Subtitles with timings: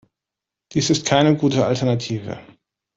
[0.71, 2.39] Dies ist keine gute Alternative.